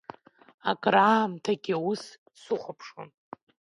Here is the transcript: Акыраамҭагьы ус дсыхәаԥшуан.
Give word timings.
Акыраамҭагьы 0.69 1.75
ус 1.89 2.03
дсыхәаԥшуан. 2.33 3.09